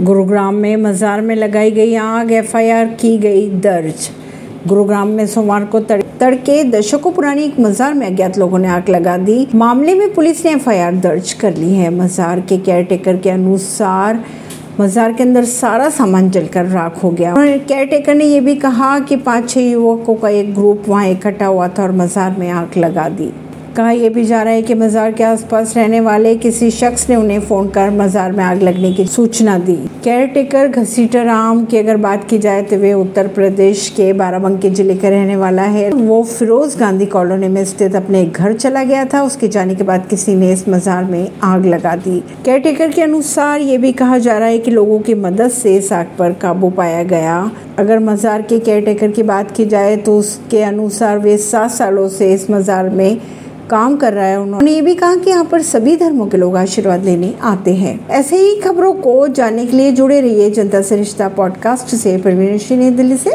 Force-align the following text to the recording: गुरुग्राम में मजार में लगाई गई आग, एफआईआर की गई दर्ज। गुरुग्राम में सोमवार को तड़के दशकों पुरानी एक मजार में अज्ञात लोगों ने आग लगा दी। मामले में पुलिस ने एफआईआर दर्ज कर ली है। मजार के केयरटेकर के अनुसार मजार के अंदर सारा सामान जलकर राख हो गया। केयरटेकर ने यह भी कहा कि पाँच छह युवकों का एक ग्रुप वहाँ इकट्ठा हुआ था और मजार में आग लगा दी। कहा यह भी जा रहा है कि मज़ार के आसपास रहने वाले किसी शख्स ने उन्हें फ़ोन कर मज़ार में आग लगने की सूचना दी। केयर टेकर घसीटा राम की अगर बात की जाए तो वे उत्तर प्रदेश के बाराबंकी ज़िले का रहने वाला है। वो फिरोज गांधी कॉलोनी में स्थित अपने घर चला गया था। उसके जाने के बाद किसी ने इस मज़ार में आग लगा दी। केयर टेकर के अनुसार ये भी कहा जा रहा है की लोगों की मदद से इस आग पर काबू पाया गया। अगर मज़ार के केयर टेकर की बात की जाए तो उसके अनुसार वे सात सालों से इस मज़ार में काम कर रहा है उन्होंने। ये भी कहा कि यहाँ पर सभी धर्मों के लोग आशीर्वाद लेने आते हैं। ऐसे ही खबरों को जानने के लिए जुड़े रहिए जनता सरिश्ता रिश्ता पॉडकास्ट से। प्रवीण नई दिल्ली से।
गुरुग्राम 0.00 0.54
में 0.54 0.76
मजार 0.76 1.20
में 1.20 1.34
लगाई 1.36 1.70
गई 1.70 1.94
आग, 1.94 2.30
एफआईआर 2.32 2.86
की 3.00 3.16
गई 3.18 3.48
दर्ज। 3.60 4.08
गुरुग्राम 4.68 5.08
में 5.08 5.26
सोमवार 5.26 5.64
को 5.64 5.80
तड़के 5.80 6.62
दशकों 6.64 7.10
पुरानी 7.12 7.42
एक 7.42 7.58
मजार 7.60 7.94
में 7.94 8.06
अज्ञात 8.06 8.38
लोगों 8.38 8.58
ने 8.58 8.68
आग 8.68 8.88
लगा 8.88 9.16
दी। 9.16 9.46
मामले 9.54 9.94
में 9.94 10.14
पुलिस 10.14 10.44
ने 10.44 10.52
एफआईआर 10.52 10.94
दर्ज 10.96 11.32
कर 11.32 11.56
ली 11.56 11.72
है। 11.74 11.90
मजार 11.94 12.40
के 12.40 12.58
केयरटेकर 12.58 13.16
के 13.16 13.30
अनुसार 13.30 14.24
मजार 14.80 15.12
के 15.12 15.22
अंदर 15.22 15.44
सारा 15.44 15.90
सामान 15.90 16.30
जलकर 16.30 16.66
राख 16.66 17.02
हो 17.04 17.10
गया। 17.10 17.34
केयरटेकर 17.38 18.14
ने 18.14 18.24
यह 18.24 18.40
भी 18.40 18.54
कहा 18.54 18.98
कि 19.00 19.16
पाँच 19.18 19.50
छह 19.50 19.60
युवकों 19.60 20.14
का 20.14 20.28
एक 20.28 20.54
ग्रुप 20.54 20.88
वहाँ 20.88 21.08
इकट्ठा 21.08 21.46
हुआ 21.46 21.68
था 21.68 21.82
और 21.82 21.92
मजार 21.92 22.36
में 22.38 22.50
आग 22.50 22.78
लगा 22.78 23.08
दी। 23.08 23.32
कहा 23.76 23.90
यह 23.90 24.10
भी 24.10 24.24
जा 24.24 24.42
रहा 24.42 24.52
है 24.52 24.62
कि 24.62 24.74
मज़ार 24.74 25.12
के 25.12 25.24
आसपास 25.24 25.76
रहने 25.76 26.00
वाले 26.00 26.34
किसी 26.36 26.70
शख्स 26.70 27.08
ने 27.10 27.16
उन्हें 27.16 27.40
फ़ोन 27.40 27.68
कर 27.70 27.90
मज़ार 27.92 28.32
में 28.32 28.42
आग 28.44 28.62
लगने 28.62 28.92
की 28.92 29.04
सूचना 29.06 29.56
दी। 29.58 29.74
केयर 30.04 30.26
टेकर 30.26 30.68
घसीटा 30.68 31.22
राम 31.22 31.64
की 31.64 31.78
अगर 31.78 31.96
बात 31.98 32.24
की 32.30 32.38
जाए 32.38 32.62
तो 32.62 32.76
वे 32.76 32.92
उत्तर 32.94 33.28
प्रदेश 33.28 33.88
के 33.96 34.12
बाराबंकी 34.12 34.70
ज़िले 34.70 34.96
का 34.96 35.08
रहने 35.08 35.36
वाला 35.36 35.62
है। 35.64 35.88
वो 35.90 36.22
फिरोज 36.24 36.76
गांधी 36.78 37.06
कॉलोनी 37.06 37.48
में 37.48 37.64
स्थित 37.64 37.96
अपने 37.96 38.24
घर 38.24 38.52
चला 38.54 38.84
गया 38.84 39.04
था। 39.04 39.22
उसके 39.22 39.48
जाने 39.48 39.74
के 39.74 39.84
बाद 39.84 40.06
किसी 40.06 40.34
ने 40.34 40.52
इस 40.52 40.68
मज़ार 40.68 41.04
में 41.04 41.30
आग 41.44 41.66
लगा 41.66 41.94
दी। 41.96 42.18
केयर 42.44 42.58
टेकर 42.60 42.90
के 42.90 43.02
अनुसार 43.02 43.60
ये 43.60 43.78
भी 43.78 43.92
कहा 43.94 44.18
जा 44.18 44.38
रहा 44.38 44.48
है 44.48 44.58
की 44.58 44.70
लोगों 44.70 44.98
की 45.00 45.14
मदद 45.16 45.50
से 45.52 45.76
इस 45.76 45.92
आग 45.92 46.16
पर 46.18 46.32
काबू 46.42 46.70
पाया 46.72 47.02
गया। 47.06 47.50
अगर 47.78 47.98
मज़ार 48.00 48.42
के 48.42 48.58
केयर 48.58 48.84
टेकर 48.84 49.10
की 49.10 49.22
बात 49.24 49.50
की 49.50 49.64
जाए 49.66 49.96
तो 49.98 50.18
उसके 50.18 50.62
अनुसार 50.62 51.18
वे 51.18 51.36
सात 51.40 51.70
सालों 51.70 52.08
से 52.10 52.32
इस 52.34 52.50
मज़ार 52.50 52.88
में 52.90 53.20
काम 53.70 53.96
कर 53.96 54.12
रहा 54.12 54.26
है 54.26 54.40
उन्होंने। 54.40 54.70
ये 54.70 54.82
भी 54.82 54.94
कहा 54.94 55.16
कि 55.16 55.30
यहाँ 55.30 55.44
पर 55.44 55.62
सभी 55.62 55.96
धर्मों 55.96 56.26
के 56.26 56.36
लोग 56.36 56.56
आशीर्वाद 56.56 57.04
लेने 57.04 57.34
आते 57.42 57.74
हैं। 57.74 58.08
ऐसे 58.08 58.36
ही 58.36 58.56
खबरों 58.56 58.92
को 58.92 59.28
जानने 59.28 59.66
के 59.66 59.76
लिए 59.76 59.92
जुड़े 59.92 60.20
रहिए 60.20 60.50
जनता 60.50 60.82
सरिश्ता 60.82 60.94
रिश्ता 60.96 61.28
पॉडकास्ट 61.28 61.94
से। 61.94 62.18
प्रवीण 62.18 62.58
नई 62.70 62.90
दिल्ली 62.90 63.16
से। 63.16 63.28